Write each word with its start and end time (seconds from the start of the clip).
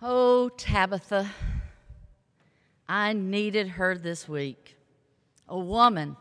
Oh, 0.00 0.48
Tabitha, 0.50 1.28
I 2.88 3.12
needed 3.12 3.68
her 3.70 3.98
this 3.98 4.28
week. 4.28 4.76
A 5.48 5.58
woman 5.58 6.16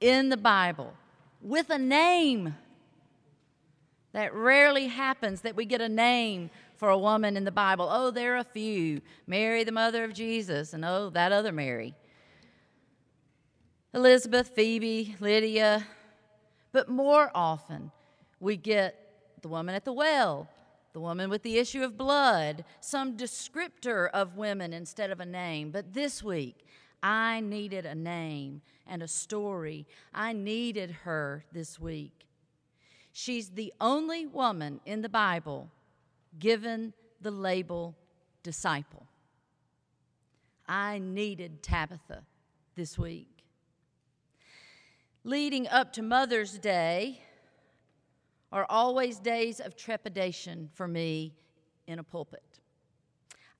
in 0.00 0.28
the 0.28 0.36
Bible 0.36 0.94
with 1.40 1.70
a 1.70 1.78
name. 1.78 2.54
That 4.12 4.32
rarely 4.32 4.86
happens 4.86 5.42
that 5.42 5.56
we 5.56 5.64
get 5.64 5.80
a 5.80 5.88
name 5.88 6.50
for 6.76 6.88
a 6.88 6.98
woman 6.98 7.36
in 7.36 7.44
the 7.44 7.50
Bible. 7.50 7.88
Oh, 7.90 8.10
there 8.10 8.34
are 8.34 8.38
a 8.38 8.44
few 8.44 9.00
Mary, 9.26 9.64
the 9.64 9.72
mother 9.72 10.04
of 10.04 10.14
Jesus, 10.14 10.72
and 10.72 10.84
oh, 10.84 11.10
that 11.10 11.32
other 11.32 11.52
Mary. 11.52 11.94
Elizabeth, 13.92 14.52
Phoebe, 14.54 15.16
Lydia. 15.20 15.86
But 16.72 16.88
more 16.88 17.30
often, 17.34 17.90
we 18.40 18.56
get 18.56 18.94
the 19.42 19.48
woman 19.48 19.74
at 19.74 19.84
the 19.84 19.92
well, 19.92 20.48
the 20.92 21.00
woman 21.00 21.30
with 21.30 21.42
the 21.42 21.58
issue 21.58 21.82
of 21.82 21.96
blood, 21.96 22.64
some 22.80 23.16
descriptor 23.16 24.08
of 24.10 24.36
women 24.36 24.72
instead 24.72 25.10
of 25.10 25.20
a 25.20 25.26
name. 25.26 25.70
But 25.70 25.94
this 25.94 26.22
week, 26.22 26.66
I 27.02 27.40
needed 27.40 27.86
a 27.86 27.94
name 27.94 28.62
and 28.86 29.02
a 29.02 29.08
story. 29.08 29.86
I 30.12 30.32
needed 30.32 30.90
her 31.04 31.44
this 31.52 31.78
week. 31.78 32.26
She's 33.12 33.50
the 33.50 33.72
only 33.80 34.26
woman 34.26 34.80
in 34.84 35.02
the 35.02 35.08
Bible 35.08 35.70
given 36.38 36.92
the 37.20 37.30
label 37.30 37.96
disciple. 38.42 39.06
I 40.68 40.98
needed 40.98 41.62
Tabitha 41.62 42.22
this 42.76 42.98
week. 42.98 43.44
Leading 45.24 45.66
up 45.68 45.92
to 45.94 46.02
Mother's 46.02 46.58
Day 46.58 47.22
are 48.52 48.66
always 48.68 49.18
days 49.18 49.60
of 49.60 49.76
trepidation 49.76 50.70
for 50.74 50.88
me 50.88 51.34
in 51.86 51.98
a 51.98 52.02
pulpit. 52.02 52.60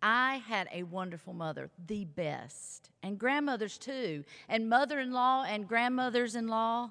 I 0.00 0.36
had 0.46 0.68
a 0.72 0.84
wonderful 0.84 1.32
mother, 1.32 1.70
the 1.86 2.04
best, 2.04 2.90
and 3.02 3.18
grandmothers 3.18 3.78
too, 3.78 4.24
and 4.48 4.68
mother 4.68 5.00
in 5.00 5.12
law 5.12 5.44
and 5.44 5.66
grandmothers 5.66 6.36
in 6.36 6.46
law. 6.46 6.90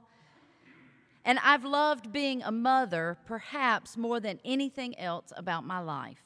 And 1.23 1.39
I've 1.39 1.65
loved 1.65 2.11
being 2.11 2.43
a 2.43 2.51
mother 2.51 3.17
perhaps 3.25 3.97
more 3.97 4.19
than 4.19 4.39
anything 4.43 4.97
else 4.99 5.31
about 5.35 5.65
my 5.65 5.79
life. 5.79 6.23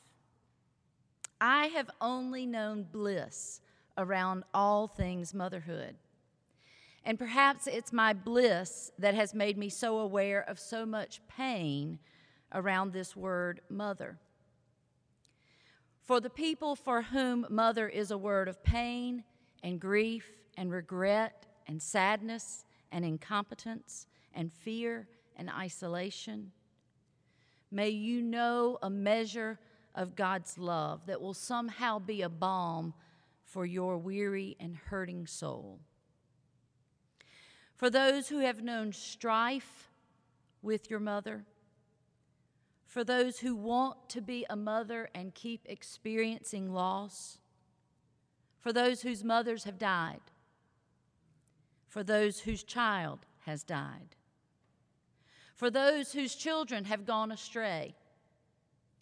I 1.40 1.68
have 1.68 1.90
only 2.00 2.46
known 2.46 2.84
bliss 2.84 3.62
around 3.98 4.44
all 4.54 4.88
things 4.88 5.34
motherhood. 5.34 5.96
And 7.04 7.18
perhaps 7.18 7.68
it's 7.68 7.92
my 7.92 8.14
bliss 8.14 8.92
that 9.00 9.16
has 9.16 9.34
made 9.34 9.58
me 9.58 9.70
so 9.70 9.98
aware 9.98 10.42
of 10.48 10.60
so 10.60 10.86
much 10.86 11.22
pain 11.28 12.00
around 12.54 12.94
this 12.94 13.16
word 13.16 13.62
mother. 13.70 14.20
For 16.04 16.20
the 16.20 16.30
people 16.30 16.76
for 16.76 17.02
whom 17.02 17.48
mother 17.50 17.88
is 17.88 18.12
a 18.12 18.18
word 18.18 18.48
of 18.48 18.64
pain 18.64 19.24
and 19.64 19.80
grief 19.80 20.30
and 20.58 20.72
regret 20.72 21.46
and 21.68 21.82
sadness 21.82 22.66
and 22.92 23.06
incompetence 23.06 24.08
and 24.34 24.52
fear 24.52 25.08
and 25.38 25.50
isolation, 25.50 26.52
may 27.72 27.90
you 27.90 28.22
know 28.22 28.78
a 28.82 28.90
measure 28.90 29.60
of 29.96 30.16
God's 30.16 30.58
love 30.58 31.06
that 31.08 31.22
will 31.22 31.34
somehow 31.34 31.98
be 32.00 32.22
a 32.22 32.30
balm 32.30 32.94
for 33.44 33.66
your 33.66 33.98
weary 33.98 34.56
and 34.60 34.76
hurting 34.76 35.28
soul. 35.28 35.80
For 37.82 37.90
those 37.90 38.28
who 38.28 38.38
have 38.38 38.62
known 38.62 38.94
strife 38.94 39.90
with 40.62 40.92
your 40.92 41.00
mother, 41.00 41.46
for 42.86 43.04
those 43.04 43.40
who 43.40 43.56
want 43.56 44.08
to 44.10 44.22
be 44.22 44.46
a 44.48 44.56
mother 44.56 45.10
and 45.16 45.34
keep 45.34 45.62
experiencing 45.66 46.72
loss, 46.72 47.40
for 48.60 48.72
those 48.72 49.02
whose 49.02 49.24
mothers 49.24 49.64
have 49.64 49.80
died, 49.80 50.22
for 51.88 52.04
those 52.04 52.42
whose 52.42 52.62
child 52.62 53.26
has 53.46 53.64
died, 53.64 54.16
for 55.56 55.72
those 55.72 56.14
whose 56.14 56.36
children 56.36 56.86
have 56.86 57.08
gone 57.08 57.32
astray, 57.32 57.96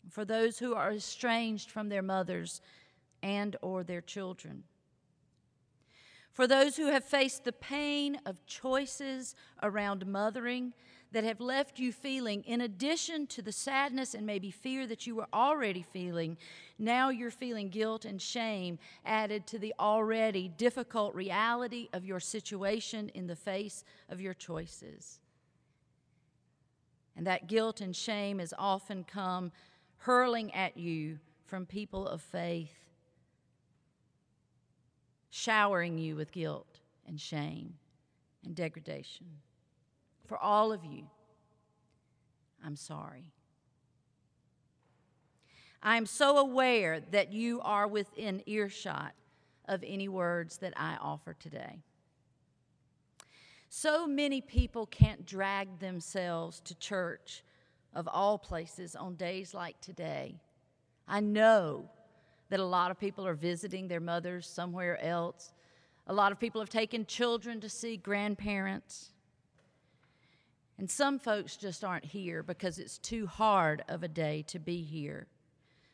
for 0.09 0.23
those 0.23 0.57
who 0.57 0.73
are 0.73 0.93
estranged 0.93 1.69
from 1.69 1.89
their 1.89 2.01
mothers 2.01 2.61
and 3.21 3.57
or 3.61 3.83
their 3.83 3.99
children 3.99 4.63
for 6.31 6.47
those 6.47 6.77
who 6.77 6.87
have 6.87 7.03
faced 7.03 7.43
the 7.43 7.51
pain 7.51 8.19
of 8.25 8.45
choices 8.45 9.35
around 9.61 10.05
mothering 10.05 10.73
that 11.11 11.23
have 11.23 11.41
left 11.41 11.79
you 11.79 11.91
feeling, 11.91 12.43
in 12.43 12.61
addition 12.61 13.25
to 13.27 13.41
the 13.41 13.51
sadness 13.51 14.13
and 14.13 14.25
maybe 14.25 14.51
fear 14.51 14.85
that 14.85 15.07
you 15.07 15.15
were 15.15 15.27
already 15.33 15.81
feeling, 15.81 16.37
now 16.77 17.09
you're 17.09 17.31
feeling 17.31 17.69
guilt 17.69 18.05
and 18.05 18.21
shame 18.21 18.77
added 19.05 19.47
to 19.47 19.57
the 19.57 19.73
already 19.79 20.47
difficult 20.47 21.15
reality 21.15 21.89
of 21.93 22.05
your 22.05 22.19
situation 22.19 23.09
in 23.15 23.25
the 23.25 23.35
face 23.35 23.83
of 24.07 24.21
your 24.21 24.35
choices. 24.35 25.19
And 27.17 27.25
that 27.25 27.47
guilt 27.47 27.81
and 27.81 27.95
shame 27.95 28.39
has 28.39 28.53
often 28.57 29.03
come 29.03 29.51
hurling 29.97 30.53
at 30.53 30.77
you 30.77 31.19
from 31.45 31.65
people 31.65 32.07
of 32.07 32.21
faith, 32.21 32.78
showering 35.29 35.97
you 35.97 36.15
with 36.15 36.31
guilt 36.31 36.79
and 37.07 37.19
shame 37.19 37.73
and 38.45 38.55
degradation. 38.55 39.27
For 40.25 40.37
all 40.37 40.71
of 40.71 40.83
you, 40.85 41.07
I'm 42.65 42.75
sorry. 42.75 43.31
I 45.81 45.95
am 45.97 46.05
so 46.05 46.37
aware 46.37 46.99
that 47.11 47.31
you 47.31 47.61
are 47.61 47.87
within 47.87 48.43
earshot 48.45 49.13
of 49.65 49.83
any 49.85 50.09
words 50.09 50.57
that 50.57 50.73
I 50.75 50.97
offer 50.99 51.33
today. 51.33 51.83
So 53.69 54.07
many 54.07 54.41
people 54.41 54.87
can't 54.87 55.25
drag 55.25 55.79
themselves 55.79 56.59
to 56.61 56.75
church 56.75 57.43
of 57.93 58.07
all 58.07 58.37
places 58.37 58.95
on 58.95 59.15
days 59.15 59.53
like 59.53 59.79
today. 59.79 60.39
I 61.07 61.21
know 61.21 61.89
that 62.49 62.59
a 62.59 62.65
lot 62.65 62.91
of 62.91 62.99
people 62.99 63.25
are 63.25 63.35
visiting 63.35 63.87
their 63.87 63.99
mothers 63.99 64.47
somewhere 64.47 65.01
else. 65.03 65.53
A 66.07 66.13
lot 66.13 66.31
of 66.31 66.39
people 66.39 66.61
have 66.61 66.69
taken 66.69 67.05
children 67.05 67.61
to 67.61 67.69
see 67.69 67.97
grandparents. 67.97 69.11
And 70.77 70.89
some 70.89 71.19
folks 71.19 71.57
just 71.57 71.83
aren't 71.83 72.05
here 72.05 72.41
because 72.41 72.79
it's 72.79 72.97
too 72.97 73.27
hard 73.27 73.83
of 73.87 74.01
a 74.01 74.07
day 74.07 74.43
to 74.47 74.59
be 74.59 74.81
here, 74.81 75.27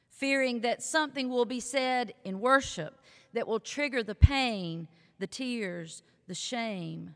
fearing 0.09 0.61
that 0.61 0.83
something 0.83 1.29
will 1.29 1.45
be 1.45 1.59
said 1.59 2.13
in 2.23 2.39
worship 2.39 3.01
that 3.33 3.47
will 3.47 3.59
trigger 3.59 4.03
the 4.03 4.15
pain, 4.15 4.87
the 5.19 5.27
tears, 5.27 6.03
the 6.27 6.35
shame, 6.35 7.15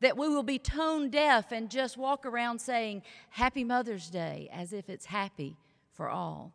that 0.00 0.16
we 0.16 0.28
will 0.28 0.42
be 0.42 0.58
tone 0.58 1.10
deaf 1.10 1.52
and 1.52 1.70
just 1.70 1.96
walk 1.96 2.24
around 2.24 2.58
saying, 2.58 3.02
Happy 3.28 3.64
Mother's 3.64 4.08
Day, 4.08 4.48
as 4.52 4.72
if 4.72 4.88
it's 4.88 5.06
happy 5.06 5.56
for 5.92 6.08
all. 6.08 6.54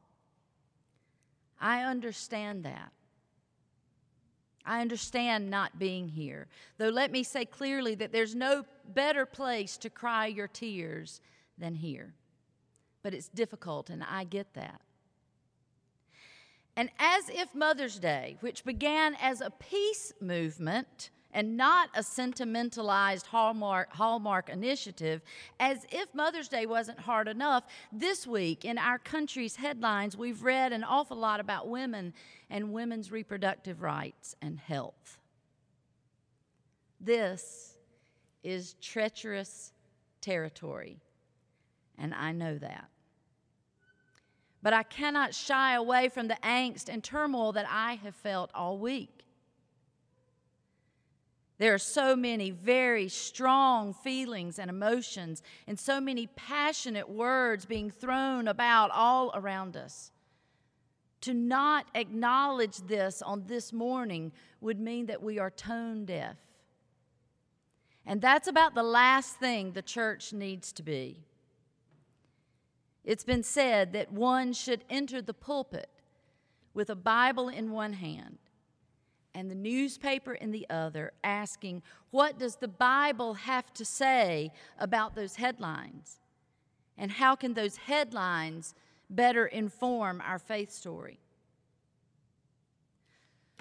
I 1.59 1.83
understand 1.83 2.63
that. 2.63 2.91
I 4.65 4.81
understand 4.81 5.49
not 5.49 5.77
being 5.77 6.09
here. 6.09 6.47
Though 6.77 6.89
let 6.89 7.11
me 7.11 7.23
say 7.23 7.45
clearly 7.45 7.95
that 7.95 8.11
there's 8.11 8.33
no 8.33 8.65
better 8.93 9.25
place 9.25 9.77
to 9.77 9.89
cry 9.89 10.25
your 10.25 10.47
tears 10.47 11.21
than 11.57 11.75
here. 11.75 12.13
But 13.03 13.13
it's 13.13 13.29
difficult, 13.29 13.89
and 13.89 14.03
I 14.03 14.23
get 14.23 14.53
that. 14.55 14.81
And 16.75 16.89
as 16.99 17.29
if 17.29 17.53
Mother's 17.53 17.99
Day, 17.99 18.37
which 18.41 18.65
began 18.65 19.15
as 19.15 19.39
a 19.39 19.51
peace 19.51 20.11
movement, 20.19 21.11
and 21.35 21.57
not 21.57 21.89
a 21.93 22.01
sentimentalized 22.01 23.27
Hallmark, 23.27 23.91
Hallmark 23.91 24.49
initiative, 24.49 25.21
as 25.59 25.85
if 25.91 26.15
Mother's 26.15 26.47
Day 26.47 26.65
wasn't 26.65 26.97
hard 26.97 27.27
enough. 27.27 27.65
This 27.91 28.25
week, 28.25 28.63
in 28.63 28.77
our 28.77 28.97
country's 28.97 29.57
headlines, 29.57 30.15
we've 30.15 30.41
read 30.41 30.71
an 30.71 30.85
awful 30.85 31.17
lot 31.17 31.41
about 31.41 31.67
women 31.67 32.13
and 32.49 32.71
women's 32.71 33.11
reproductive 33.11 33.81
rights 33.81 34.37
and 34.41 34.57
health. 34.57 35.17
This 37.01 37.75
is 38.41 38.75
treacherous 38.81 39.73
territory, 40.21 41.01
and 41.97 42.13
I 42.13 42.31
know 42.31 42.57
that. 42.57 42.87
But 44.63 44.71
I 44.71 44.83
cannot 44.83 45.35
shy 45.35 45.75
away 45.75 46.07
from 46.07 46.29
the 46.29 46.37
angst 46.41 46.87
and 46.87 47.03
turmoil 47.03 47.51
that 47.51 47.67
I 47.69 47.95
have 47.95 48.15
felt 48.15 48.51
all 48.55 48.77
week. 48.77 49.24
There 51.57 51.73
are 51.73 51.79
so 51.79 52.15
many 52.15 52.51
very 52.51 53.07
strong 53.07 53.93
feelings 53.93 54.59
and 54.59 54.69
emotions, 54.69 55.41
and 55.67 55.79
so 55.79 56.01
many 56.01 56.27
passionate 56.27 57.09
words 57.09 57.65
being 57.65 57.89
thrown 57.89 58.47
about 58.47 58.91
all 58.91 59.31
around 59.33 59.77
us. 59.77 60.11
To 61.21 61.33
not 61.33 61.87
acknowledge 61.95 62.77
this 62.77 63.21
on 63.21 63.45
this 63.47 63.71
morning 63.71 64.33
would 64.59 64.79
mean 64.79 65.05
that 65.05 65.23
we 65.23 65.39
are 65.39 65.49
tone 65.49 66.05
deaf. 66.05 66.35
And 68.05 68.21
that's 68.21 68.47
about 68.47 68.75
the 68.75 68.83
last 68.83 69.37
thing 69.37 69.71
the 69.71 69.81
church 69.81 70.33
needs 70.33 70.71
to 70.73 70.83
be. 70.83 71.23
It's 73.03 73.23
been 73.23 73.43
said 73.43 73.93
that 73.93 74.11
one 74.11 74.51
should 74.53 74.83
enter 74.89 75.21
the 75.21 75.33
pulpit 75.33 75.89
with 76.73 76.89
a 76.89 76.95
Bible 76.95 77.49
in 77.49 77.71
one 77.71 77.93
hand 77.93 78.37
and 79.35 79.51
the 79.51 79.55
newspaper 79.55 80.33
in 80.33 80.51
the 80.51 80.65
other, 80.69 81.11
asking, 81.23 81.83
What 82.09 82.39
does 82.39 82.55
the 82.55 82.69
Bible 82.69 83.35
have 83.35 83.71
to 83.73 83.85
say 83.85 84.51
about 84.79 85.13
those 85.13 85.35
headlines? 85.35 86.19
And 86.97 87.11
how 87.11 87.35
can 87.35 87.53
those 87.53 87.75
headlines 87.75 88.73
better 89.09 89.45
inform 89.45 90.21
our 90.25 90.39
faith 90.39 90.71
story? 90.71 91.19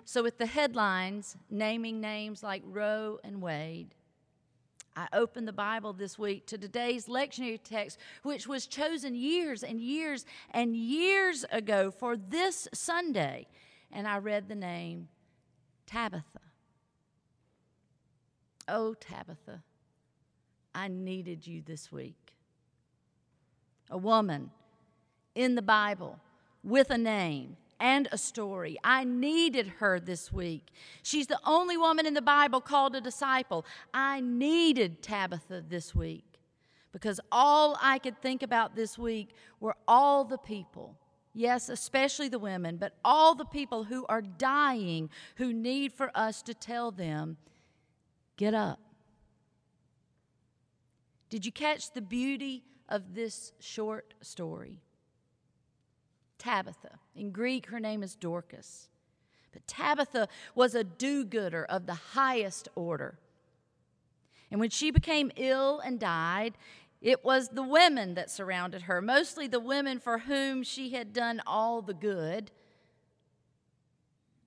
So, 0.07 0.23
with 0.23 0.39
the 0.39 0.47
headlines 0.47 1.37
naming 1.51 2.01
names 2.01 2.43
like 2.43 2.63
Roe 2.65 3.19
and 3.25 3.43
Wade, 3.43 3.95
I 4.97 5.09
opened 5.13 5.49
the 5.49 5.53
Bible 5.53 5.93
this 5.93 6.19
week 6.19 6.47
to 6.47 6.59
today's 6.59 7.07
lectionary 7.07 7.59
text, 7.63 7.99
which 8.23 8.47
was 8.47 8.69
chosen 8.69 9.17
years 9.17 9.65
and 9.65 9.81
years 9.81 10.25
and 10.53 10.77
years 10.77 11.45
ago 11.51 11.91
for 11.91 12.17
this 12.17 12.69
Sunday. 12.73 13.49
And 13.91 14.07
I 14.07 14.19
read 14.19 14.49
the 14.49 14.55
name 14.55 15.09
Tabitha. 15.87 16.41
Oh, 18.67 18.95
Tabitha, 18.95 19.63
I 20.75 20.89
needed 20.89 21.47
you 21.47 21.63
this 21.65 21.93
week. 21.93 22.35
A 23.91 23.99
woman 23.99 24.51
in 25.35 25.55
the 25.55 25.63
Bible 25.63 26.19
with 26.63 26.91
a 26.91 26.99
name 26.99 27.57
and 27.79 28.09
a 28.11 28.19
story. 28.19 28.79
I 28.83 29.05
needed 29.05 29.75
her 29.79 30.01
this 30.01 30.33
week. 30.33 30.73
She's 31.03 31.27
the 31.27 31.41
only 31.45 31.77
woman 31.77 32.07
in 32.07 32.15
the 32.15 32.23
Bible 32.23 32.61
called 32.61 32.95
a 32.97 33.01
disciple. 33.01 33.67
I 33.93 34.21
needed 34.21 35.03
Tabitha 35.03 35.65
this 35.69 35.95
week 35.95 36.25
because 36.93 37.21
all 37.31 37.77
I 37.83 37.99
could 37.99 38.23
think 38.23 38.43
about 38.43 38.75
this 38.75 38.97
week 38.97 39.35
were 39.61 39.77
all 39.87 40.25
the 40.25 40.39
people. 40.39 40.97
Yes, 41.35 41.69
especially 41.69 42.29
the 42.29 42.39
women, 42.39 42.77
but 42.77 42.95
all 43.05 43.35
the 43.35 43.45
people 43.45 43.85
who 43.85 44.07
are 44.07 44.23
dying 44.23 45.11
who 45.37 45.53
need 45.53 45.93
for 45.93 46.13
us 46.15 46.43
to 46.43 46.55
tell 46.55 46.93
them, 46.93 47.37
get 48.37 48.55
up. 48.55 48.79
Did 51.31 51.45
you 51.45 51.51
catch 51.51 51.93
the 51.93 52.01
beauty 52.01 52.63
of 52.89 53.15
this 53.15 53.53
short 53.59 54.15
story? 54.21 54.81
Tabitha. 56.39 57.01
In 57.17 57.33
Greek, 57.33 57.67
her 57.67 57.81
name 57.81 58.05
is 58.05 58.15
Dorcas. 58.15 58.89
But 59.53 59.67
Tabitha 59.67 60.29
was 60.55 60.77
a 60.77 60.85
do 60.85 61.25
gooder 61.25 61.65
of 61.65 61.87
the 61.87 61.95
highest 61.95 62.69
order. 62.77 63.19
And 64.51 64.61
when 64.61 64.71
she 64.71 64.93
became 64.93 65.33
ill 65.35 65.81
and 65.81 65.99
died, 65.99 66.55
it 67.05 67.23
was 67.23 67.51
the 67.51 67.63
women 67.63 68.15
that 68.15 68.31
surrounded 68.31 68.83
her, 68.83 69.03
mostly 69.03 69.47
the 69.47 69.61
women 69.61 70.01
for 70.01 70.21
whom 70.21 70.63
she 70.63 70.91
had 70.91 71.13
done 71.13 71.43
all 71.47 71.83
the 71.83 71.93
good. 71.93 72.51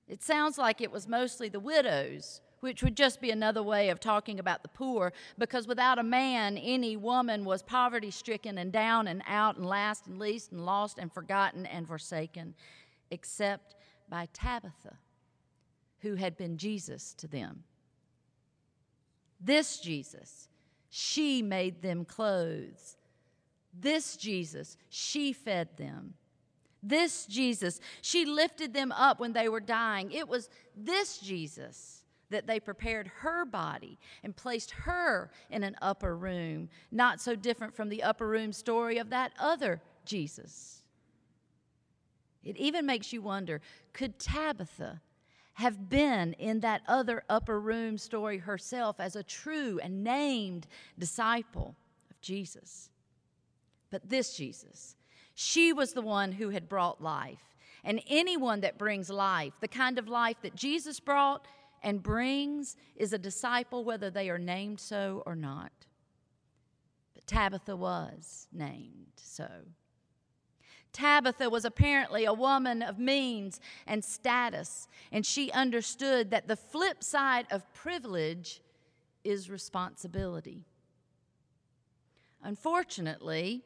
It 0.07 0.23
sounds 0.23 0.57
like 0.57 0.81
it 0.81 0.91
was 0.91 1.07
mostly 1.07 1.49
the 1.49 1.59
widows 1.59 2.41
which 2.59 2.81
would 2.81 2.97
just 2.97 3.21
be 3.21 3.29
another 3.29 3.61
way 3.61 3.89
of 3.89 3.99
talking 3.99 4.39
about 4.39 4.63
the 4.63 4.69
poor, 4.69 5.13
because 5.37 5.67
without 5.67 5.99
a 5.99 6.03
man, 6.03 6.57
any 6.57 6.97
woman 6.97 7.45
was 7.45 7.61
poverty 7.61 8.09
stricken 8.09 8.57
and 8.57 8.71
down 8.71 9.07
and 9.07 9.21
out 9.27 9.57
and 9.57 9.65
last 9.67 10.07
and 10.07 10.17
least 10.17 10.51
and 10.51 10.65
lost 10.65 10.97
and 10.97 11.13
forgotten 11.13 11.67
and 11.67 11.87
forsaken, 11.87 12.55
except 13.11 13.75
by 14.09 14.27
Tabitha, 14.33 14.97
who 15.99 16.15
had 16.15 16.35
been 16.35 16.57
Jesus 16.57 17.13
to 17.13 17.27
them. 17.27 17.63
This 19.39 19.79
Jesus, 19.79 20.49
she 20.89 21.41
made 21.41 21.81
them 21.81 22.05
clothes. 22.05 22.97
This 23.73 24.17
Jesus, 24.17 24.77
she 24.89 25.33
fed 25.33 25.77
them. 25.77 26.15
This 26.81 27.25
Jesus, 27.25 27.79
she 28.01 28.25
lifted 28.25 28.73
them 28.73 28.91
up 28.91 29.19
when 29.19 29.33
they 29.33 29.49
were 29.49 29.59
dying. 29.59 30.11
It 30.11 30.27
was 30.27 30.49
this 30.75 31.17
Jesus 31.17 32.03
that 32.29 32.47
they 32.47 32.59
prepared 32.59 33.07
her 33.19 33.45
body 33.45 33.97
and 34.23 34.35
placed 34.35 34.71
her 34.71 35.31
in 35.49 35.63
an 35.63 35.75
upper 35.81 36.15
room, 36.15 36.69
not 36.91 37.21
so 37.21 37.35
different 37.35 37.75
from 37.75 37.89
the 37.89 38.03
upper 38.03 38.27
room 38.27 38.51
story 38.51 38.97
of 38.97 39.09
that 39.09 39.31
other 39.39 39.81
Jesus. 40.05 40.83
It 42.43 42.57
even 42.57 42.85
makes 42.85 43.11
you 43.11 43.21
wonder 43.21 43.61
could 43.93 44.19
Tabitha 44.19 45.01
have 45.57 45.89
been 45.89 46.33
in 46.33 46.59
that 46.59 46.83
other 46.87 47.23
upper 47.27 47.59
room 47.59 47.97
story 47.97 48.37
herself 48.37 48.99
as 48.99 49.15
a 49.15 49.23
true 49.23 49.79
and 49.81 50.03
named 50.03 50.67
disciple 50.99 51.75
of 52.11 52.21
Jesus? 52.21 52.91
But 53.89 54.07
this 54.07 54.37
Jesus, 54.37 54.95
she 55.33 55.73
was 55.73 55.93
the 55.93 56.01
one 56.03 56.33
who 56.33 56.49
had 56.49 56.69
brought 56.69 57.01
life. 57.01 57.55
And 57.83 58.01
anyone 58.07 58.61
that 58.61 58.77
brings 58.77 59.09
life, 59.09 59.53
the 59.59 59.67
kind 59.67 59.97
of 59.97 60.07
life 60.07 60.37
that 60.43 60.55
Jesus 60.55 60.99
brought, 60.99 61.47
and 61.81 62.03
brings 62.03 62.75
is 62.95 63.11
a 63.11 63.17
disciple, 63.17 63.83
whether 63.83 64.11
they 64.11 64.29
are 64.29 64.37
named 64.37 64.79
so 64.79 65.23
or 65.25 65.35
not. 65.35 65.71
But 67.15 67.25
Tabitha 67.25 67.75
was 67.75 68.47
named 68.51 69.13
so. 69.15 69.49
Tabitha 70.97 71.47
was 71.47 71.63
apparently 71.63 72.25
a 72.25 72.33
woman 72.33 72.81
of 72.81 72.97
means 72.97 73.61
and 73.85 74.03
status, 74.03 74.87
and 75.11 75.23
she 75.23 75.51
understood 75.51 76.31
that 76.31 76.47
the 76.47 76.55
flip 76.55 77.03
side 77.03 77.45
of 77.51 77.71
privilege 77.71 78.61
is 79.23 79.47
responsibility. 79.47 80.65
Unfortunately, 82.41 83.61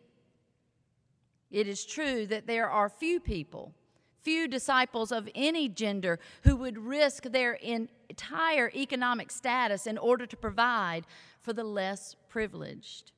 it 1.49 1.69
is 1.69 1.85
true 1.85 2.25
that 2.25 2.47
there 2.47 2.69
are 2.69 2.89
few 2.89 3.21
people 3.21 3.73
few 4.21 4.47
disciples 4.47 5.11
of 5.11 5.27
any 5.33 5.67
gender 5.67 6.19
who 6.43 6.55
would 6.55 6.77
risk 6.77 7.23
their 7.23 7.53
entire 7.53 8.71
economic 8.75 9.31
status 9.31 9.87
in 9.87 9.97
order 9.97 10.27
to 10.27 10.37
provide 10.37 11.05
for 11.39 11.53
the 11.53 11.63
less 11.63 12.15
privileged. 12.29 13.13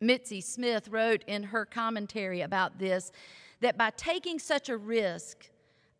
Mitzi 0.00 0.40
Smith 0.40 0.88
wrote 0.88 1.22
in 1.26 1.42
her 1.44 1.64
commentary 1.64 2.40
about 2.40 2.78
this 2.78 3.12
that 3.60 3.76
by 3.76 3.90
taking 3.90 4.38
such 4.38 4.68
a 4.68 4.76
risk, 4.76 5.50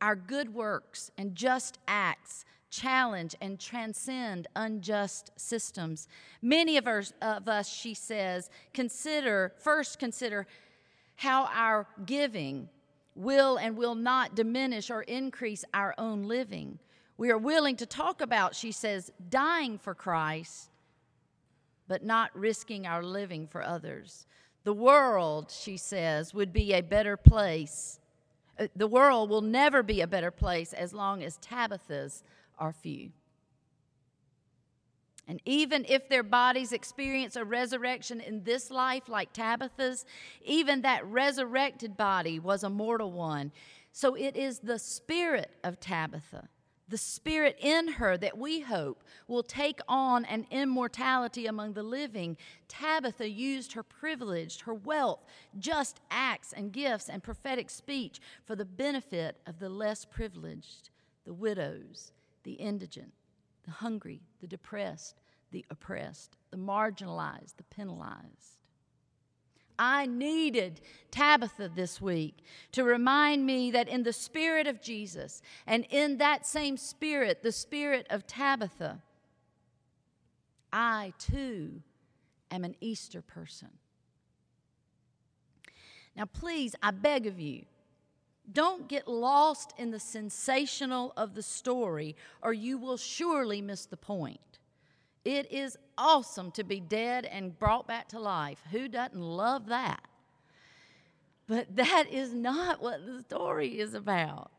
our 0.01 0.17
good 0.17 0.55
works 0.55 1.11
and 1.19 1.35
just 1.35 1.79
acts 1.87 2.45
challenge 2.71 3.35
and 3.41 3.59
transcend 3.59 4.47
unjust 4.57 5.33
systems. 5.37 6.09
Many 6.41 6.77
of, 6.77 6.87
of 7.21 7.49
us, 7.49 7.69
she 7.69 7.95
says, 7.95 8.49
consider, 8.73 9.53
first 9.59 9.99
consider 9.99 10.47
how 11.17 11.49
our 11.53 11.87
giving 12.07 12.69
will 13.15 13.59
and 13.59 13.77
will 13.77 13.95
not 13.95 14.35
diminish 14.35 14.91
or 14.91 15.03
increase 15.03 15.65
our 15.75 15.95
own 15.99 16.23
living. 16.23 16.79
We 17.19 17.31
are 17.31 17.39
willing 17.39 17.77
to 17.77 17.87
talk 17.87 18.23
about, 18.23 18.55
she 18.55 18.73
says, 18.73 19.11
dying 19.29 19.77
for 19.77 19.95
Christ, 19.95 20.70
but 21.91 22.05
not 22.05 22.31
risking 22.39 22.87
our 22.87 23.03
living 23.03 23.49
for 23.49 23.65
others. 23.65 24.25
The 24.63 24.73
world, 24.73 25.51
she 25.51 25.77
says, 25.77 26.33
would 26.33 26.53
be 26.53 26.73
a 26.73 26.83
better 26.83 27.17
place. 27.17 27.99
Uh, 28.57 28.69
the 28.77 28.87
world 28.87 29.29
will 29.29 29.41
never 29.41 29.83
be 29.83 30.01
a 30.01 30.07
better 30.07 30.31
place 30.31 30.73
as 30.73 30.95
long 30.95 31.25
as 31.25 31.37
Tabithas 31.39 32.23
are 32.61 32.73
few. 32.73 33.11
And 35.27 35.43
even 35.45 35.85
if 35.89 36.09
their 36.09 36.23
bodies 36.23 36.73
experience 36.73 37.35
a 37.35 37.45
resurrection 37.45 38.21
in 38.21 38.45
this 38.45 38.71
life, 38.71 39.09
like 39.09 39.33
Tabitha's, 39.33 40.07
even 40.45 40.83
that 40.83 41.05
resurrected 41.05 41.97
body 41.97 42.39
was 42.39 42.63
a 42.63 42.71
mortal 42.71 43.11
one. 43.11 43.51
So 43.91 44.15
it 44.15 44.37
is 44.37 44.61
the 44.61 44.79
spirit 44.79 45.51
of 45.65 45.81
Tabitha, 45.81 46.51
the 46.91 46.99
spirit 46.99 47.57
in 47.61 47.87
her 47.93 48.19
that 48.19 48.37
we 48.37 48.61
hope 48.61 49.03
will 49.29 49.45
take 49.45 49.81
on 49.89 50.25
an 50.25 50.45
immortality 50.51 51.47
among 51.47 51.73
the 51.73 51.83
living. 51.83 52.37
Tabitha 52.69 53.29
used 53.29 53.73
her 53.73 53.83
privilege, 53.83 54.61
her 54.63 54.75
wealth, 54.75 55.25
just 55.59 56.01
acts 56.11 56.53
and 56.53 56.73
gifts 56.73 57.09
and 57.09 57.23
prophetic 57.23 57.71
speech 57.71 58.21
for 58.45 58.57
the 58.57 58.65
benefit 58.65 59.37
of 59.47 59.61
the 59.61 59.69
less 59.69 60.05
privileged, 60.05 60.91
the 61.25 61.33
widows, 61.33 62.13
the 62.43 62.55
indigent, 62.55 63.13
the 63.65 63.71
hungry, 63.71 64.21
the 64.41 64.49
depressed, 64.49 65.21
the 65.53 65.65
oppressed, 65.71 66.37
the 66.51 66.57
marginalized, 66.57 67.57
the 67.57 67.65
penalized. 67.65 68.60
I 69.81 70.05
needed 70.05 70.83
Tabitha 71.11 71.71
this 71.75 72.03
week 72.03 72.45
to 72.73 72.85
remind 72.85 73.47
me 73.47 73.71
that 73.71 73.89
in 73.89 74.03
the 74.03 74.13
spirit 74.13 74.67
of 74.67 74.83
Jesus 74.83 75.41
and 75.67 75.87
in 75.89 76.19
that 76.19 76.47
same 76.47 76.77
spirit, 76.77 77.43
the 77.43 77.51
spirit 77.51 78.07
of 78.11 78.27
Tabitha, 78.27 79.01
I 80.71 81.15
too 81.19 81.81
am 82.51 82.63
an 82.63 82.77
Easter 82.83 83.23
person. 83.23 83.71
Now, 86.15 86.27
please, 86.27 86.77
I 86.83 86.91
beg 86.91 87.27
of 87.27 87.41
you, 87.41 87.65
don't 88.53 88.87
get 88.87 89.09
lost 89.09 89.73
in 89.79 89.93
the 89.93 90.01
sensational 90.01 91.15
of 91.17 91.35
the 91.35 91.43
story, 91.43 92.17
or 92.43 92.53
you 92.53 92.77
will 92.77 92.99
surely 92.99 93.63
miss 93.63 93.87
the 93.87 93.97
point. 93.97 94.50
It 95.25 95.53
is 95.53 95.77
awesome 95.99 96.51
to 96.53 96.65
be 96.65 96.81
dead 96.81 97.27
and 97.27 97.59
brought 97.59 97.87
back 97.87 98.09
to 98.09 98.19
life. 98.19 98.63
Who 98.71 98.89
doesn't 98.89 99.21
love 99.21 99.67
that? 99.67 100.03
But 101.47 101.67
that 101.77 102.07
is 102.11 102.33
not 102.33 102.81
what 102.81 103.05
the 103.05 103.23
story 103.23 103.79
is 103.79 103.95
about. 103.95 104.51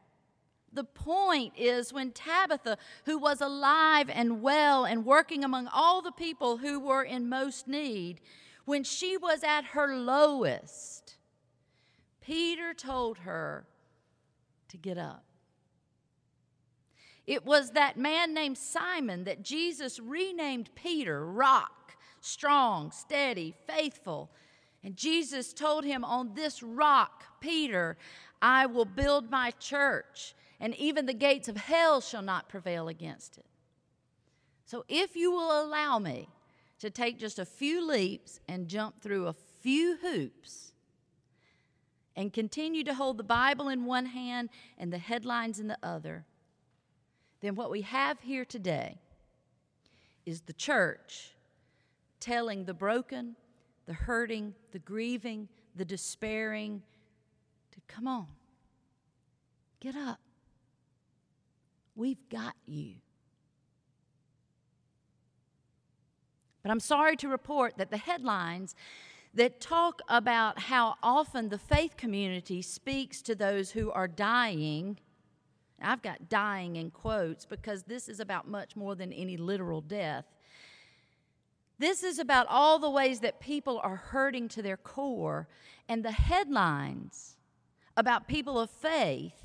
The 0.74 0.84
point 0.86 1.53
is 1.58 1.91
when 1.91 2.12
Tabitha, 2.12 2.77
who 3.06 3.18
was 3.18 3.41
alive 3.41 4.10
and 4.10 4.41
well 4.41 4.86
and 4.86 5.06
working 5.06 5.44
among 5.44 5.68
all 5.68 6.01
the 6.01 6.13
people 6.13 6.58
who 6.58 6.80
were 6.80 7.03
in 7.03 7.27
most 7.27 7.68
need, 7.68 8.22
when 8.63 8.84
she 8.84 9.18
was 9.18 9.44
at 9.44 9.65
her 9.65 9.94
lowest, 9.98 11.18
Peter 12.22 12.74
told 12.74 13.20
her 13.20 13.65
to 14.70 14.77
get 14.77 14.98
up. 14.98 15.25
It 17.28 17.46
was 17.46 17.72
that 17.72 17.98
man 17.98 18.34
named 18.34 18.58
Simon 18.58 19.24
that 19.25 19.44
Jesus 19.44 20.00
renamed 20.00 20.70
Peter, 20.75 21.25
rock, 21.25 21.96
strong, 22.20 22.92
steady, 22.92 23.54
faithful. 23.68 24.32
And 24.84 24.96
Jesus 24.98 25.54
told 25.54 25.86
him, 25.86 26.04
On 26.04 26.34
this 26.34 26.63
rock, 26.63 27.24
Peter, 27.40 27.98
I 28.42 28.66
will 28.66 28.86
build 28.86 29.30
my 29.30 29.51
church, 29.51 30.34
and 30.60 30.75
even 30.75 31.06
the 31.06 31.13
gates 31.13 31.48
of 31.48 31.58
hell 31.58 32.01
shall 32.01 32.24
not 32.24 32.50
prevail 32.50 32.88
against 32.88 33.38
it. 33.38 33.46
So 34.66 34.86
if 34.88 35.16
you 35.16 35.32
will 35.32 35.63
allow 35.63 36.00
me 36.00 36.30
to 36.80 36.90
take 36.90 37.20
just 37.20 37.38
a 37.38 37.46
few 37.46 37.86
leaps 37.86 38.40
and 38.48 38.68
jump 38.68 39.01
through 39.01 39.28
a 39.28 39.36
few 39.62 39.98
hoops, 39.98 40.72
and 42.16 42.34
continue 42.34 42.84
to 42.84 42.94
hold 42.94 43.18
the 43.18 43.24
Bible 43.24 43.70
in 43.70 43.86
one 43.86 44.08
hand 44.08 44.50
and 44.78 44.92
the 44.92 44.98
headlines 44.98 45.60
in 45.60 45.68
the 45.68 45.78
other, 45.82 46.25
then 47.41 47.55
what 47.55 47.71
we 47.71 47.81
have 47.81 48.19
here 48.21 48.45
today 48.45 48.98
is 50.25 50.41
the 50.41 50.53
church 50.53 51.31
telling 52.19 52.65
the 52.65 52.74
broken, 52.74 53.36
the 53.88 53.93
hurting, 53.93 54.53
the 54.71 54.79
grieving, 54.79 55.50
the 55.75 55.86
despairing 55.86 56.81
to 57.71 57.79
come 57.88 58.07
on, 58.07 58.27
get 59.79 59.95
up. 59.95 60.19
We've 61.95 62.29
got 62.29 62.55
you. 62.65 62.95
But 66.63 66.71
I'm 66.71 66.79
sorry 66.79 67.15
to 67.17 67.27
report 67.27 67.77
that 67.77 67.89
the 67.89 67.98
headlines 67.98 68.75
that 69.33 69.62
talk 69.62 70.01
about 70.07 70.60
how 70.60 70.95
often 71.01 71.50
the 71.50 71.57
faith 71.57 71.98
community 71.98 72.62
speaks 72.62 73.21
to 73.24 73.33
those 73.33 73.71
who 73.71 73.91
are 73.91 74.07
dying. 74.07 75.00
I've 75.83 76.01
got 76.01 76.29
dying 76.29 76.75
in 76.75 76.91
quotes 76.91 77.45
because 77.45 77.83
this 77.83 78.07
is 78.09 78.19
about 78.19 78.47
much 78.47 78.75
more 78.75 78.95
than 78.95 79.11
any 79.11 79.38
literal 79.38 79.81
death. 79.81 80.25
This 81.79 82.03
is 82.03 82.19
about 82.19 82.45
all 82.50 82.77
the 82.77 82.89
ways 82.89 83.21
that 83.21 83.39
people 83.39 83.79
are 83.83 83.95
hurting 83.95 84.47
to 84.50 84.61
their 84.61 84.77
core, 84.77 85.47
and 85.89 86.05
the 86.05 86.11
headlines 86.11 87.38
about 87.97 88.27
people 88.27 88.59
of 88.59 88.69
faith 88.69 89.43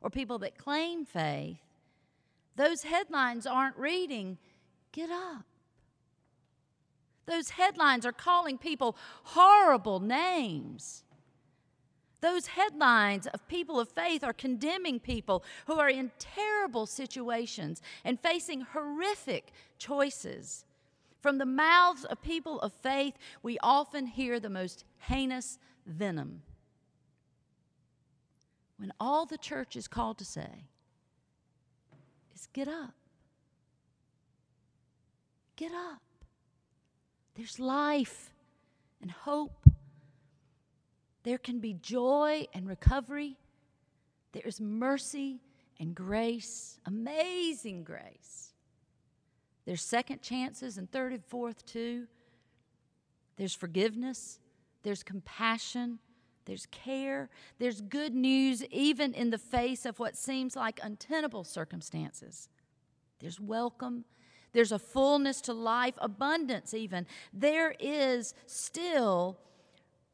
or 0.00 0.10
people 0.10 0.38
that 0.38 0.56
claim 0.56 1.04
faith, 1.04 1.58
those 2.56 2.82
headlines 2.82 3.46
aren't 3.46 3.76
reading, 3.76 4.38
get 4.92 5.10
up. 5.10 5.44
Those 7.26 7.50
headlines 7.50 8.06
are 8.06 8.12
calling 8.12 8.56
people 8.56 8.96
horrible 9.24 10.00
names. 10.00 11.04
Those 12.20 12.48
headlines 12.48 13.26
of 13.28 13.46
people 13.46 13.78
of 13.78 13.88
faith 13.88 14.24
are 14.24 14.32
condemning 14.32 14.98
people 14.98 15.44
who 15.66 15.78
are 15.78 15.88
in 15.88 16.10
terrible 16.18 16.86
situations 16.86 17.80
and 18.04 18.18
facing 18.18 18.62
horrific 18.62 19.52
choices. 19.78 20.64
From 21.20 21.38
the 21.38 21.46
mouths 21.46 22.04
of 22.04 22.22
people 22.22 22.60
of 22.60 22.72
faith, 22.72 23.14
we 23.42 23.58
often 23.62 24.06
hear 24.06 24.40
the 24.40 24.50
most 24.50 24.84
heinous 24.98 25.58
venom. 25.86 26.42
When 28.78 28.92
all 29.00 29.26
the 29.26 29.38
church 29.38 29.76
is 29.76 29.88
called 29.88 30.18
to 30.18 30.24
say 30.24 30.66
is 32.34 32.48
get 32.52 32.68
up. 32.68 32.94
Get 35.56 35.72
up. 35.72 36.00
There's 37.34 37.58
life 37.58 38.30
and 39.00 39.10
hope. 39.10 39.52
There 41.28 41.36
can 41.36 41.58
be 41.58 41.74
joy 41.74 42.46
and 42.54 42.66
recovery. 42.66 43.36
There 44.32 44.46
is 44.46 44.62
mercy 44.62 45.42
and 45.78 45.94
grace, 45.94 46.80
amazing 46.86 47.84
grace. 47.84 48.54
There's 49.66 49.82
second 49.82 50.22
chances 50.22 50.78
and 50.78 50.90
third 50.90 51.12
and 51.12 51.22
fourth 51.22 51.66
too. 51.66 52.06
There's 53.36 53.52
forgiveness, 53.52 54.38
there's 54.84 55.02
compassion, 55.02 55.98
there's 56.46 56.64
care, 56.64 57.28
there's 57.58 57.82
good 57.82 58.14
news 58.14 58.64
even 58.70 59.12
in 59.12 59.28
the 59.28 59.36
face 59.36 59.84
of 59.84 59.98
what 59.98 60.16
seems 60.16 60.56
like 60.56 60.80
untenable 60.82 61.44
circumstances. 61.44 62.48
There's 63.20 63.38
welcome, 63.38 64.06
there's 64.54 64.72
a 64.72 64.78
fullness 64.78 65.42
to 65.42 65.52
life, 65.52 65.94
abundance, 65.98 66.72
even. 66.72 67.06
There 67.34 67.74
is 67.78 68.32
still 68.46 69.36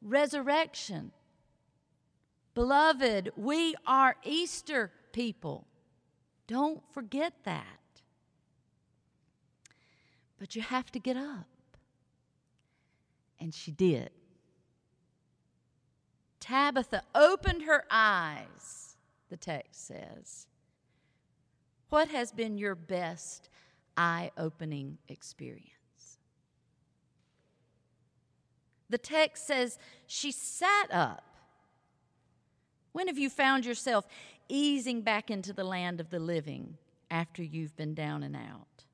resurrection. 0.04 1.10
Beloved, 2.54 3.32
we 3.36 3.74
are 3.86 4.16
Easter 4.22 4.92
people. 5.12 5.66
Don't 6.46 6.82
forget 6.92 7.32
that. 7.44 7.64
But 10.38 10.54
you 10.54 10.62
have 10.62 10.92
to 10.92 10.98
get 10.98 11.16
up. 11.16 11.48
And 13.40 13.52
she 13.52 13.72
did. 13.72 14.10
Tabitha 16.38 17.02
opened 17.14 17.62
her 17.62 17.84
eyes, 17.90 18.96
the 19.30 19.36
text 19.36 19.86
says. 19.86 20.46
What 21.88 22.08
has 22.08 22.30
been 22.30 22.58
your 22.58 22.74
best 22.74 23.48
eye 23.96 24.30
opening 24.36 24.98
experience. 25.08 25.73
The 28.94 28.98
text 28.98 29.48
says 29.48 29.76
she 30.06 30.30
sat 30.30 30.86
up. 30.92 31.24
When 32.92 33.08
have 33.08 33.18
you 33.18 33.28
found 33.28 33.66
yourself 33.66 34.06
easing 34.48 35.00
back 35.00 35.32
into 35.32 35.52
the 35.52 35.64
land 35.64 35.98
of 35.98 36.10
the 36.10 36.20
living 36.20 36.78
after 37.10 37.42
you've 37.42 37.76
been 37.76 37.94
down 37.94 38.22
and 38.22 38.36
out? 38.36 38.84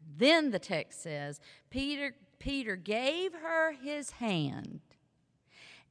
And 0.00 0.16
then 0.16 0.50
the 0.50 0.58
text 0.58 1.02
says 1.02 1.42
Peter, 1.68 2.14
Peter 2.38 2.74
gave 2.74 3.34
her 3.34 3.72
his 3.72 4.12
hand 4.12 4.80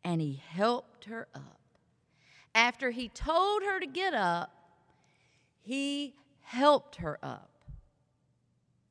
and 0.04 0.20
he 0.20 0.42
helped 0.50 1.06
her 1.06 1.28
up. 1.36 1.60
After 2.56 2.90
he 2.90 3.08
told 3.08 3.62
her 3.62 3.80
to 3.80 3.86
get 3.86 4.16
up, 4.16 4.52
he 5.62 6.16
helped 6.42 6.96
her 6.96 7.20
up. 7.22 7.52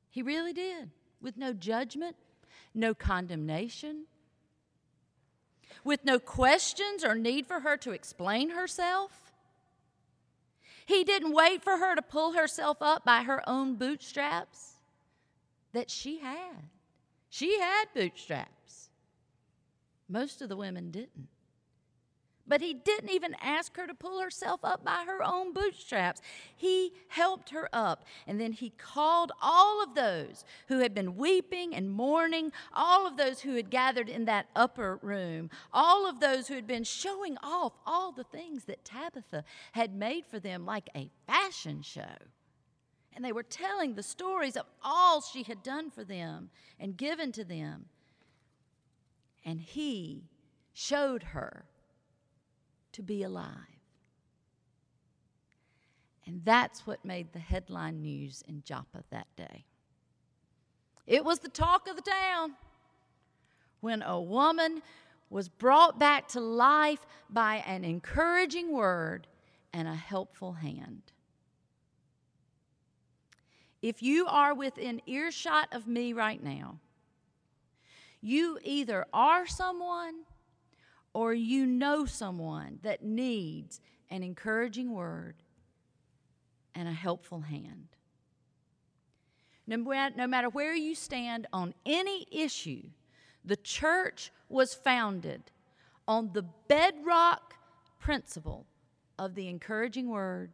He 0.09 0.23
really 0.23 0.53
did, 0.53 0.91
with 1.21 1.37
no 1.37 1.53
judgment, 1.53 2.15
no 2.75 2.95
condemnation, 2.95 4.05
with 5.85 6.05
no 6.05 6.19
questions 6.19 7.05
or 7.05 7.15
need 7.15 7.47
for 7.47 7.61
her 7.61 7.77
to 7.79 7.93
explain 7.93 8.51
herself. 8.51 9.33
He 10.87 11.05
didn't 11.05 11.33
wait 11.33 11.63
for 11.63 11.79
her 11.79 11.95
to 11.95 12.03
pull 12.03 12.33
herself 12.33 12.79
up 12.81 13.05
by 13.05 13.23
her 13.23 13.49
own 13.49 13.77
bootstraps 13.77 14.75
that 15.73 15.91
she 15.91 16.19
had. 16.19 16.69
She 17.31 17.59
had 17.59 17.87
bootstraps. 17.95 18.91
Most 20.09 20.43
of 20.43 20.49
the 20.49 20.57
women 20.57 20.91
didn't. 20.91 21.29
But 22.53 22.61
he 22.61 22.75
didn't 22.75 23.09
even 23.09 23.35
ask 23.41 23.75
her 23.79 23.87
to 23.87 23.95
pull 23.95 24.21
herself 24.21 24.61
up 24.63 24.85
by 24.85 25.05
her 25.07 25.23
own 25.25 25.55
bootstraps. 25.55 26.21
He 26.55 26.93
helped 27.09 27.49
her 27.49 27.67
up. 27.73 28.05
And 28.27 28.39
then 28.39 28.53
he 28.53 28.75
called 28.77 29.33
all 29.41 29.83
of 29.83 29.95
those 29.95 30.45
who 30.69 30.81
had 30.81 30.93
been 30.93 31.17
weeping 31.17 31.75
and 31.75 31.91
mourning, 31.91 32.53
all 32.75 33.07
of 33.07 33.17
those 33.17 33.41
who 33.41 33.55
had 33.55 33.71
gathered 33.71 34.11
in 34.11 34.27
that 34.27 34.49
upper 34.55 34.99
room, 35.01 35.49
all 35.73 36.07
of 36.07 36.21
those 36.21 36.47
who 36.47 36.53
had 36.53 36.67
been 36.67 36.85
showing 36.85 37.39
off 37.43 37.73
all 37.87 38.13
the 38.13 38.25
things 38.25 38.65
that 38.65 38.85
Tabitha 38.85 39.45
had 39.73 39.95
made 39.95 40.27
for 40.27 40.39
them 40.39 40.67
like 40.67 40.91
a 40.95 41.09
fashion 41.27 41.81
show. 41.81 42.19
And 43.17 43.25
they 43.25 43.33
were 43.33 43.43
telling 43.43 43.95
the 43.95 44.03
stories 44.03 44.59
of 44.59 44.67
all 44.83 45.23
she 45.23 45.43
had 45.43 45.63
done 45.63 45.91
for 45.91 46.05
them 46.05 46.51
and 46.79 46.99
given 46.99 47.33
to 47.33 47.45
them. 47.45 47.87
And 49.43 49.59
he 49.59 50.29
showed 50.75 51.23
her 51.23 51.65
to 52.93 53.03
be 53.03 53.23
alive. 53.23 53.49
And 56.27 56.43
that's 56.45 56.87
what 56.87 57.05
made 57.05 57.33
the 57.33 57.39
headline 57.39 58.01
news 58.01 58.43
in 58.47 58.63
Joppa 58.65 59.03
that 59.11 59.27
day. 59.37 59.65
It 61.07 61.25
was 61.25 61.41
the 61.41 61.49
talk 61.49 61.89
of 61.89 61.97
the 61.97 62.03
town 62.03 62.55
when 63.81 64.03
a 64.03 64.21
woman 64.21 64.83
was 65.31 65.49
brought 65.49 65.99
back 65.99 66.29
to 66.29 66.41
life 66.41 67.05
by 67.29 67.57
an 67.67 67.85
encouraging 67.85 68.73
word 68.73 69.27
and 69.73 69.89
a 69.89 69.95
helpful 69.95 70.53
hand. 70.53 71.03
If 73.81 74.01
you 74.03 74.27
are 74.27 74.55
within 74.55 75.03
earshot 75.07 75.69
of 75.73 75.89
me 75.89 76.13
right 76.13 76.43
now, 76.43 76.79
you 78.21 78.59
either 78.63 79.07
are 79.13 79.47
someone 79.47 80.21
or 81.15 81.35
you 81.35 81.67
know 81.67 82.05
someone 82.05 82.79
that 82.83 83.03
needs 83.03 83.81
an 84.11 84.23
encouraging 84.23 84.93
word, 84.93 85.37
and 86.75 86.89
a 86.89 86.93
helpful 86.93 87.41
hand. 87.41 87.89
No, 89.67 89.79
matter 90.27 90.49
where 90.49 90.75
you 90.75 90.95
stand 90.95 91.47
on 91.53 91.75
any 91.87 92.27
issue, 92.31 92.83
the 93.45 93.57
church 93.57 94.31
was 94.49 94.75
founded 94.75 95.43
on 96.07 96.31
the 96.33 96.45
bedrock 96.69 97.55
principle 97.99 98.67
of 99.19 99.35
the 99.35 99.49
encouraging 99.49 100.11
word 100.11 100.53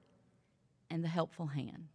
and 0.91 1.03
the 1.03 1.09
helpful 1.09 1.47
hand. 1.47 1.89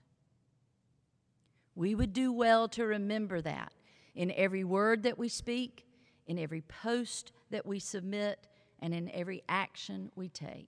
We 1.75 1.95
would 1.95 2.13
do 2.13 2.31
well 2.33 2.67
to 2.69 2.85
remember 2.85 3.41
that 3.41 3.73
in 4.15 4.31
every 4.31 4.63
word 4.63 5.03
that 5.03 5.17
we 5.17 5.29
speak, 5.29 5.85
in 6.27 6.37
every 6.37 6.61
post 6.61 7.31
that 7.51 7.65
we 7.65 7.79
submit, 7.79 8.47
and 8.83 8.93
in 8.93 9.09
every 9.13 9.41
action 9.47 10.11
we 10.13 10.27
take. 10.27 10.67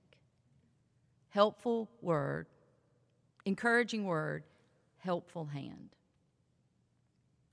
Helpful 1.28 1.90
word, 2.02 2.48
encouraging 3.44 4.06
word, 4.06 4.44
helpful 5.00 5.46
hand. 5.46 5.90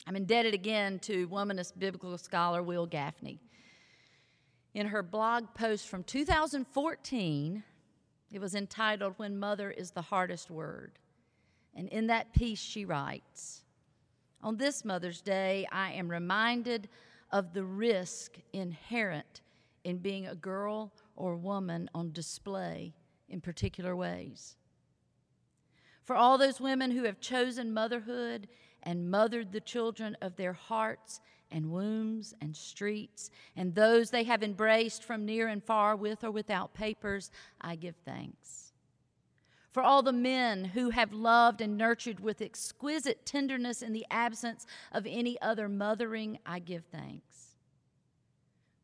I'm 0.06 0.14
indebted 0.14 0.54
again 0.54 1.00
to 1.00 1.26
womanist 1.28 1.72
biblical 1.78 2.16
scholar 2.16 2.62
Wil 2.62 2.86
Gafney. 2.86 3.40
In 4.72 4.86
her 4.86 5.02
blog 5.02 5.52
post 5.52 5.88
from 5.88 6.04
2014, 6.04 7.64
it 8.32 8.40
was 8.40 8.54
entitled 8.54 9.14
When 9.16 9.36
Mother 9.36 9.70
is 9.72 9.90
the 9.90 10.00
Hardest 10.00 10.48
Word. 10.48 10.92
And 11.74 11.88
in 11.88 12.06
that 12.06 12.32
piece, 12.32 12.60
she 12.60 12.84
writes 12.84 13.64
On 14.44 14.56
this 14.56 14.84
Mother's 14.84 15.20
Day, 15.20 15.66
I 15.72 15.90
am 15.92 16.08
reminded 16.08 16.88
of 17.32 17.52
the 17.52 17.64
risk 17.64 18.36
inherent 18.52 19.41
in 19.84 19.98
being 19.98 20.26
a 20.26 20.34
girl 20.34 20.92
or 21.16 21.36
woman 21.36 21.88
on 21.94 22.12
display 22.12 22.94
in 23.28 23.40
particular 23.40 23.96
ways. 23.96 24.56
For 26.04 26.16
all 26.16 26.36
those 26.36 26.60
women 26.60 26.90
who 26.90 27.04
have 27.04 27.20
chosen 27.20 27.72
motherhood 27.72 28.48
and 28.82 29.10
mothered 29.10 29.52
the 29.52 29.60
children 29.60 30.16
of 30.20 30.36
their 30.36 30.52
hearts 30.52 31.20
and 31.50 31.70
wombs 31.70 32.34
and 32.40 32.56
streets, 32.56 33.30
and 33.54 33.74
those 33.74 34.10
they 34.10 34.24
have 34.24 34.42
embraced 34.42 35.04
from 35.04 35.24
near 35.24 35.48
and 35.48 35.62
far 35.62 35.94
with 35.94 36.24
or 36.24 36.30
without 36.30 36.74
papers, 36.74 37.30
I 37.60 37.76
give 37.76 37.96
thanks. 38.04 38.72
For 39.70 39.82
all 39.82 40.02
the 40.02 40.12
men 40.12 40.64
who 40.64 40.90
have 40.90 41.12
loved 41.12 41.60
and 41.60 41.78
nurtured 41.78 42.20
with 42.20 42.42
exquisite 42.42 43.24
tenderness 43.24 43.80
in 43.80 43.92
the 43.92 44.06
absence 44.10 44.66
of 44.92 45.06
any 45.08 45.40
other 45.40 45.68
mothering, 45.68 46.38
I 46.44 46.58
give 46.58 46.84
thanks. 46.92 47.51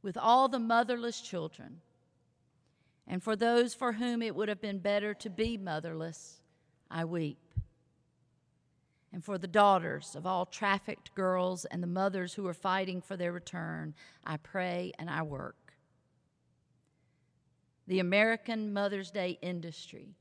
With 0.03 0.17
all 0.17 0.49
the 0.49 0.59
motherless 0.59 1.21
children, 1.21 1.81
and 3.07 3.23
for 3.23 3.37
those 3.37 3.75
for 3.75 3.93
whom 3.93 4.23
it 4.23 4.35
would 4.35 4.49
have 4.49 4.61
been 4.61 4.79
better 4.79 5.15
to 5.15 5.31
be 5.31 5.57
motherless, 5.57 6.41
I 6.91 7.05
weep 7.05 7.39
and 9.13 9.25
for 9.25 9.39
the 9.39 9.47
daughters 9.47 10.15
of 10.15 10.27
all 10.27 10.47
trafficked 10.47 11.15
girls 11.15 11.65
and 11.65 11.83
the 11.83 11.87
mothers 11.87 12.35
who 12.35 12.47
are 12.47 12.55
fighting 12.55 13.01
for 13.01 13.17
their 13.17 13.33
return, 13.33 13.95
I 14.25 14.37
pray 14.37 14.93
and 14.99 15.09
I 15.09 15.23
work. 15.23 15.57
The 17.87 18.01
American 18.01 18.73
Mother's 18.73 19.11
Day 19.11 19.39
industry 19.41 20.15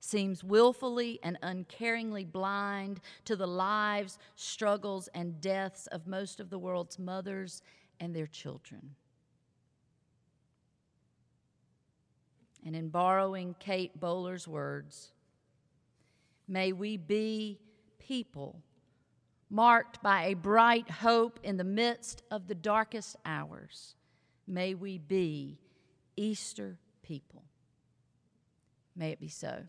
seems 0.00 0.44
willfully 0.44 1.18
and 1.22 1.38
uncaringly 1.42 2.30
blind 2.30 3.00
to 3.24 3.36
the 3.36 3.46
lives, 3.46 4.18
struggles, 4.36 5.08
and 5.14 5.40
deaths 5.40 5.86
of 5.88 6.06
most 6.06 6.38
of 6.38 6.50
the 6.50 6.58
world's 6.58 6.98
mothers 6.98 7.62
and 7.98 8.14
their 8.14 8.26
children. 8.26 8.94
And 12.66 12.74
in 12.74 12.88
borrowing 12.88 13.54
Kate 13.60 13.98
Bowler's 13.98 14.48
words, 14.48 15.12
may 16.48 16.72
we 16.72 16.96
be 16.96 17.60
people, 18.00 18.60
marked 19.48 20.02
by 20.02 20.24
a 20.24 20.34
bright 20.34 20.90
hope 20.90 21.38
in 21.44 21.58
the 21.58 21.64
midst 21.64 22.22
of 22.28 22.48
the 22.48 22.56
darkest 22.56 23.14
hours. 23.24 23.94
May 24.48 24.74
we 24.74 24.98
be 24.98 25.60
Easter 26.16 26.76
people. 27.04 27.44
May 28.96 29.12
it 29.12 29.20
be 29.20 29.28
so. 29.28 29.62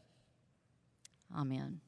Amen. 1.37 1.81